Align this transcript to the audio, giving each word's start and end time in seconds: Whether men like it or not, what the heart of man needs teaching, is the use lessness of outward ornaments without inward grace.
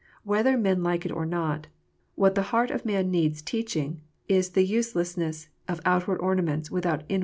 Whether 0.23 0.57
men 0.57 0.81
like 0.81 1.05
it 1.05 1.11
or 1.11 1.27
not, 1.27 1.67
what 2.15 2.33
the 2.33 2.41
heart 2.49 2.71
of 2.71 2.83
man 2.85 3.11
needs 3.11 3.39
teaching, 3.43 4.01
is 4.27 4.49
the 4.57 4.65
use 4.65 4.95
lessness 4.95 5.49
of 5.67 5.79
outward 5.85 6.17
ornaments 6.17 6.71
without 6.71 7.01
inward 7.07 7.09
grace. 7.09 7.19